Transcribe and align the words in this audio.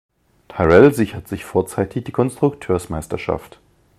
Tyrrell 0.47 0.91
sichert 0.95 1.27
sich 1.27 1.45
vorzeitig 1.45 2.05
die 2.05 2.11
Konstrukteursmeisterschaft. 2.11 3.59